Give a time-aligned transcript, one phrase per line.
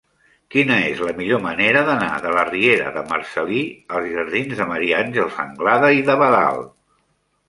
[0.53, 3.59] Quina és la millor manera d'anar de la riera de Marcel·lí
[3.99, 6.65] als jardins de Maria Àngels Anglada i d'Abadal?